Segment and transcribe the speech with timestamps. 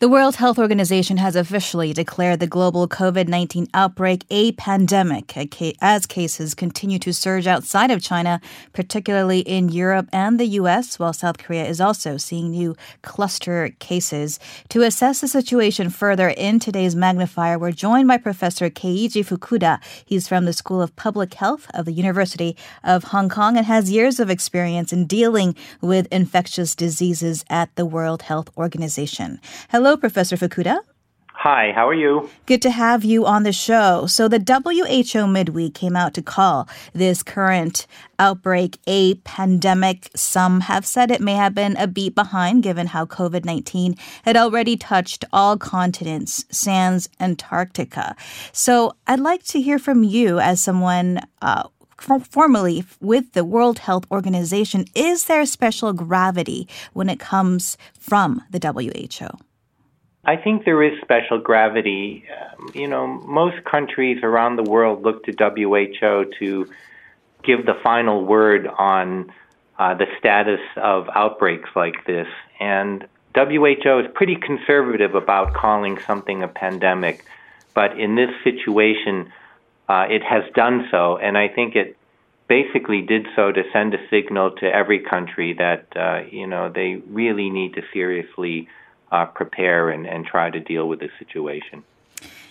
[0.00, 5.32] The World Health Organization has officially declared the global COVID 19 outbreak a pandemic
[5.80, 8.40] as cases continue to surge outside of China,
[8.72, 14.40] particularly in Europe and the U.S., while South Korea is also seeing new cluster cases.
[14.70, 19.78] To assess the situation further in today's magnifier, we're joined by Professor Keiji Fukuda.
[20.04, 23.92] He's from the School of Public Health of the University of Hong Kong and has
[23.92, 29.40] years of experience in dealing with infectious diseases at the World Health Organization.
[29.70, 30.80] Hello, Professor Fukuda.
[31.44, 32.30] Hi, how are you?
[32.46, 34.06] Good to have you on the show.
[34.06, 37.86] So, the WHO midweek came out to call this current
[38.18, 40.10] outbreak a pandemic.
[40.16, 44.38] Some have said it may have been a beat behind given how COVID 19 had
[44.38, 48.16] already touched all continents, sans Antarctica.
[48.52, 51.64] So, I'd like to hear from you as someone uh,
[52.30, 54.86] formally with the World Health Organization.
[54.94, 59.28] Is there special gravity when it comes from the WHO?
[60.26, 62.24] I think there is special gravity.
[62.58, 66.66] Um, you know, most countries around the world look to WHO to
[67.42, 69.32] give the final word on
[69.78, 72.28] uh, the status of outbreaks like this.
[72.58, 77.24] And WHO is pretty conservative about calling something a pandemic,
[77.74, 79.32] but in this situation,
[79.88, 81.96] uh, it has done so, and I think it
[82.48, 87.02] basically did so to send a signal to every country that uh, you know they
[87.08, 88.68] really need to seriously
[89.14, 91.84] uh, prepare and, and try to deal with the situation.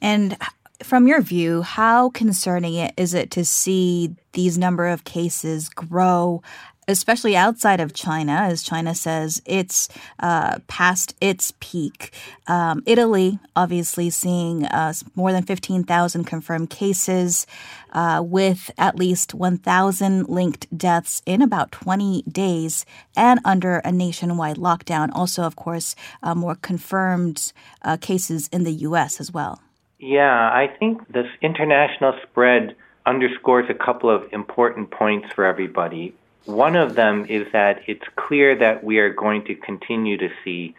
[0.00, 0.36] And
[0.82, 6.42] from your view, how concerning it is it to see these number of cases grow
[6.88, 9.88] especially outside of China, as China says it's
[10.20, 12.12] uh, past its peak.
[12.46, 17.46] Um, Italy, obviously, seeing uh, more than 15,000 confirmed cases,
[17.92, 22.84] uh, with at least 1,000 linked deaths in about 20 days,
[23.16, 25.10] and under a nationwide lockdown.
[25.12, 29.20] Also, of course, uh, more confirmed uh, cases in the U.S.
[29.20, 29.60] as well.
[29.98, 36.14] Yeah, I think this international spread underscores a couple of important points for everybody.
[36.46, 40.76] One of them is that it's clear that we are going to continue to see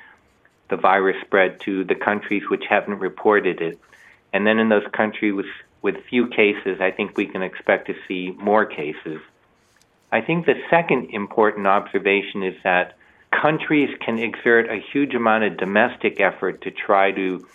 [0.70, 3.80] the virus spread to the countries which haven't reported it.
[4.32, 5.46] And then in those countries with,
[5.82, 9.20] with few cases, I think we can expect to see more cases.
[10.10, 12.98] I think the second important observation is that
[13.32, 17.46] countries can exert a huge amount of domestic effort to try to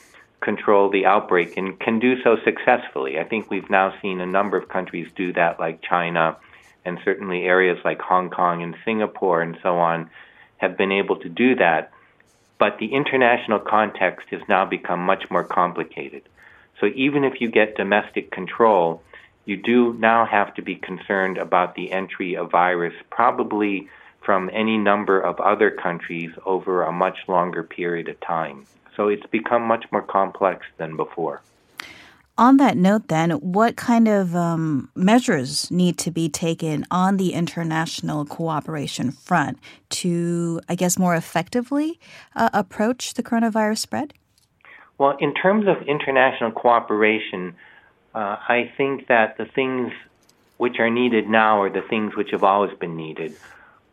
[0.40, 3.18] control the outbreak and can do so successfully.
[3.18, 6.36] I think we've now seen a number of countries do that, like China
[6.84, 10.10] and certainly areas like Hong Kong and Singapore and so on
[10.58, 11.92] have been able to do that.
[12.58, 16.22] But the international context has now become much more complicated.
[16.80, 19.02] So even if you get domestic control,
[19.44, 23.88] you do now have to be concerned about the entry of virus, probably
[24.20, 28.66] from any number of other countries over a much longer period of time.
[28.96, 31.42] So it's become much more complex than before.
[32.38, 37.34] On that note, then, what kind of um, measures need to be taken on the
[37.34, 39.58] international cooperation front
[39.90, 42.00] to, I guess, more effectively
[42.34, 44.14] uh, approach the coronavirus spread?
[44.96, 47.54] Well, in terms of international cooperation,
[48.14, 49.92] uh, I think that the things
[50.56, 53.36] which are needed now are the things which have always been needed.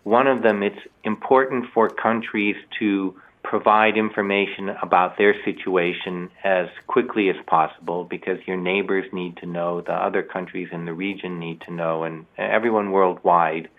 [0.04, 7.30] One of them, it's important for countries to provide information about their situation as quickly
[7.30, 11.62] as possible because your neighbors need to know, the other countries in the region need
[11.62, 13.70] to know, and everyone worldwide.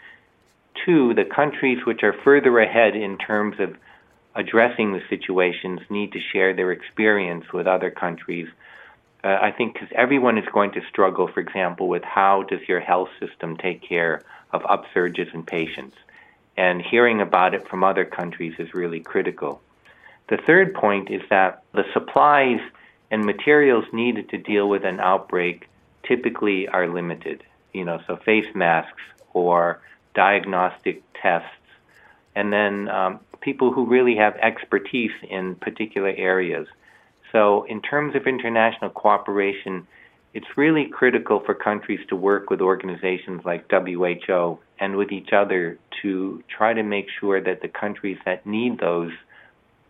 [0.84, 3.76] Two, the countries which are further ahead in terms of
[4.34, 8.48] addressing the situations need to share their experience with other countries.
[9.22, 12.80] Uh, I think because everyone is going to struggle, for example, with how does your
[12.80, 14.22] health system take care
[14.52, 15.96] of upsurges in patients
[16.56, 19.60] and hearing about it from other countries is really critical.
[20.28, 22.60] The third point is that the supplies
[23.10, 25.68] and materials needed to deal with an outbreak
[26.04, 27.42] typically are limited.
[27.72, 29.02] You know, so face masks
[29.32, 29.80] or
[30.14, 31.48] diagnostic tests,
[32.34, 36.66] and then um, people who really have expertise in particular areas.
[37.32, 39.86] So, in terms of international cooperation,
[40.32, 45.78] it's really critical for countries to work with organizations like WHO and with each other
[46.02, 49.12] to try to make sure that the countries that need those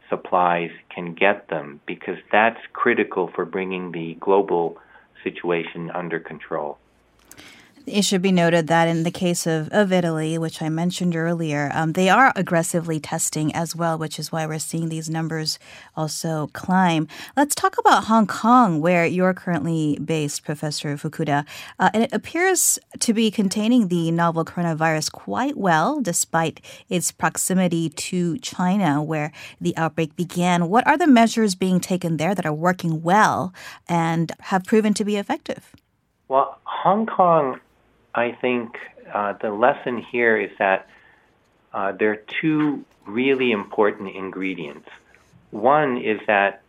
[0.08, 4.78] supplies can get them because that's critical for bringing the global
[5.22, 6.78] situation under control.
[7.86, 11.70] It should be noted that in the case of, of Italy, which I mentioned earlier,
[11.72, 15.58] um, they are aggressively testing as well, which is why we're seeing these numbers
[15.96, 17.08] also climb.
[17.38, 21.46] Let's talk about Hong Kong, where you're currently based, Professor Fukuda.
[21.78, 26.60] Uh, and it appears to be containing the novel coronavirus quite well, despite
[26.90, 30.68] its proximity to China, where the outbreak began.
[30.68, 33.54] What are the measures being taken there that are working well
[33.88, 35.74] and have proven to be effective?
[36.28, 37.58] Well, Hong Kong
[38.14, 38.76] I think
[39.12, 40.88] uh, the lesson here is that
[41.72, 44.88] uh, there are two really important ingredients.
[45.50, 46.62] One is that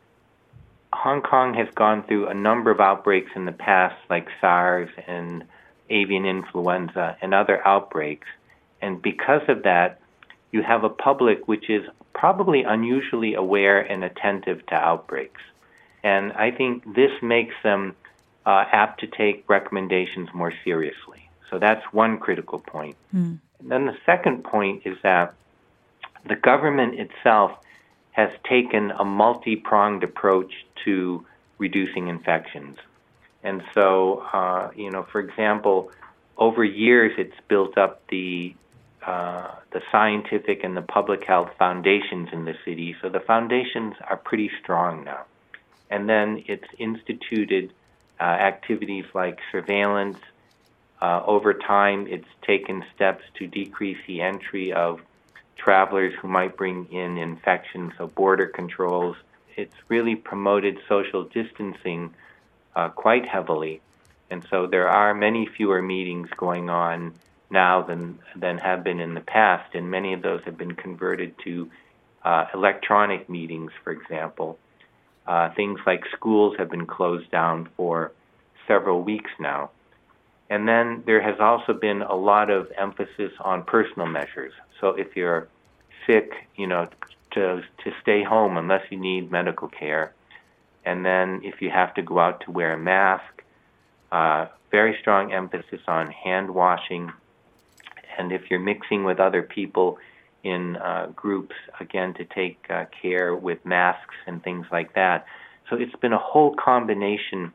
[0.93, 5.45] Hong Kong has gone through a number of outbreaks in the past, like SARS and
[5.89, 8.27] avian influenza and other outbreaks.
[8.81, 9.99] And because of that,
[10.51, 15.41] you have a public which is probably unusually aware and attentive to outbreaks.
[16.03, 17.95] And I think this makes them
[18.45, 21.30] uh, apt to take recommendations more seriously.
[21.51, 22.95] So that's one critical point.
[23.13, 23.39] Mm.
[23.61, 25.35] then the second point is that
[26.27, 27.51] the government itself
[28.11, 30.51] has taken a multi pronged approach
[30.85, 31.25] to
[31.57, 32.77] reducing infections.
[33.43, 35.91] And so, uh, you know, for example,
[36.37, 38.55] over years it's built up the
[39.05, 42.95] uh, the scientific and the public health foundations in the city.
[43.01, 45.25] So the foundations are pretty strong now.
[45.89, 47.73] And then it's instituted
[48.19, 50.19] uh, activities like surveillance,
[51.01, 55.01] uh, over time, it's taken steps to decrease the entry of
[55.57, 59.15] travelers who might bring in infections, so border controls.
[59.55, 62.13] It's really promoted social distancing
[62.75, 63.81] uh, quite heavily.
[64.29, 67.13] And so there are many fewer meetings going on
[67.49, 71.35] now than, than have been in the past, and many of those have been converted
[71.43, 71.69] to
[72.23, 74.57] uh, electronic meetings, for example.
[75.27, 78.11] Uh, things like schools have been closed down for
[78.67, 79.69] several weeks now.
[80.51, 84.51] And then there has also been a lot of emphasis on personal measures.
[84.81, 85.47] So if you're
[86.05, 86.89] sick, you know,
[87.35, 90.11] to to stay home unless you need medical care.
[90.83, 93.43] And then if you have to go out to wear a mask,
[94.11, 97.13] uh, very strong emphasis on hand washing.
[98.17, 99.99] And if you're mixing with other people
[100.43, 105.25] in uh, groups, again, to take uh, care with masks and things like that.
[105.69, 107.53] So it's been a whole combination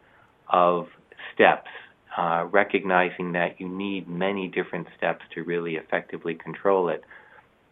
[0.48, 0.88] of
[1.34, 1.69] steps
[2.16, 7.04] uh, recognizing that you need many different steps to really effectively control it.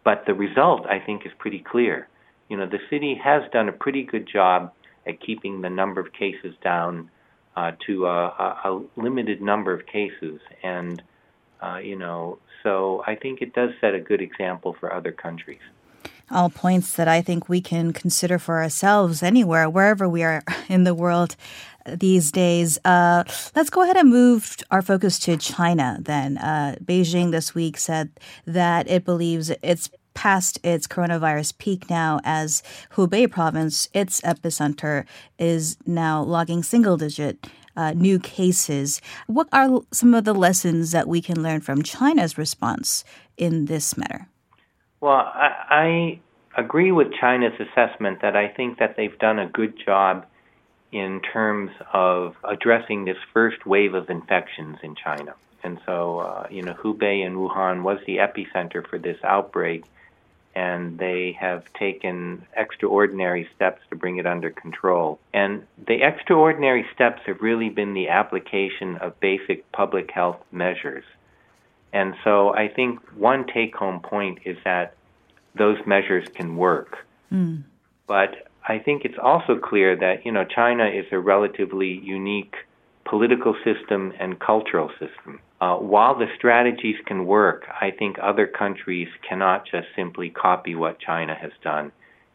[0.03, 2.07] But the result, I think, is pretty clear.
[2.49, 4.71] You know, the city has done a pretty good job
[5.07, 7.09] at keeping the number of cases down
[7.55, 8.27] uh, to a,
[8.65, 11.01] a, limited number of cases, and
[11.61, 15.61] uh, you know, so I think it does set a good example for other countries
[16.31, 20.83] all points that I think we can consider for ourselves anywhere, wherever we are in
[20.83, 21.35] the world
[21.87, 22.77] these days.
[22.85, 23.23] Uh,
[23.55, 26.37] let's go ahead and move our focus to China then.
[26.37, 28.11] Uh, Beijing this week said
[28.45, 35.05] that it believes it's past its coronavirus peak now as Hubei province, its epicenter,
[35.37, 39.01] is now logging single digit uh, new cases.
[39.27, 43.03] What are some of the lessons that we can learn from China's response
[43.37, 44.27] in this matter?
[45.01, 46.19] Well, I,
[46.55, 50.25] I agree with China's assessment that I think that they've done a good job
[50.95, 55.35] in terms of addressing this first wave of infections in China.
[55.61, 59.83] And so, uh, you know, Hubei and Wuhan was the epicenter for this outbreak,
[60.55, 65.19] and they have taken extraordinary steps to bring it under control.
[65.33, 71.03] And the extraordinary steps have really been the application of basic public health measures.
[71.91, 74.95] And so I think one take home point is that
[75.55, 77.05] those measures can work.
[77.33, 77.63] Mm.
[78.07, 82.55] But I think it's also clear that you know China is a relatively unique
[83.07, 85.39] political system and cultural system.
[85.61, 90.99] Uh, while the strategies can work, I think other countries cannot just simply copy what
[90.99, 91.91] China has done.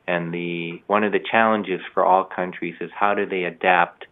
[0.06, 4.06] And the one of the challenges for all countries is how do they adapt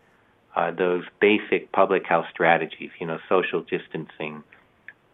[0.56, 4.42] uh, those basic public health strategies, you know, social distancing,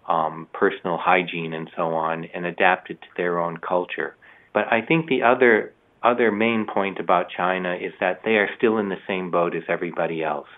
[0.09, 4.17] um, personal hygiene, and so on, and adapt it to their own culture.
[4.55, 5.73] But I think the other
[6.05, 9.63] other main point about China is that they are still in the same boat as
[9.69, 10.49] everybody else.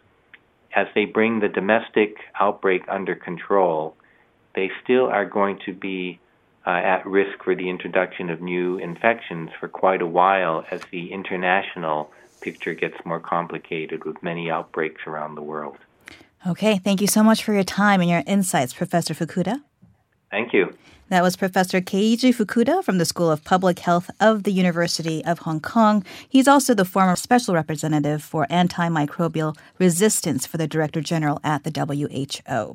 [0.75, 3.97] As they bring the domestic outbreak under control,
[4.55, 6.19] they still are going to be
[6.67, 11.13] uh, at risk for the introduction of new infections for quite a while as the
[11.13, 12.11] international
[12.41, 15.77] picture gets more complicated with many outbreaks around the world.
[16.47, 19.63] Okay, thank you so much for your time and your insights, Professor Fukuda.
[20.31, 20.77] Thank you.
[21.09, 25.39] That was Professor Keiji Fukuda from the School of Public Health of the University of
[25.41, 26.05] Hong Kong.
[26.29, 31.71] He's also the former special representative for antimicrobial resistance for the Director General at the
[31.71, 32.75] WHO.